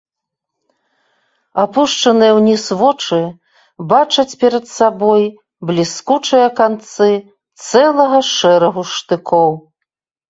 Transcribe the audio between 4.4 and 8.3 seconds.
перад сабой бліскучыя канцы цэлага